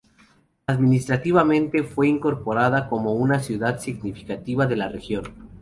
Administrativamente 0.65 1.83
fue 1.83 2.07
incorporada 2.07 2.89
como 2.89 3.13
una 3.13 3.37
ciudad 3.37 3.79
significativa 3.79 4.65
de 4.65 4.75
la 4.75 4.89
región. 4.89 5.25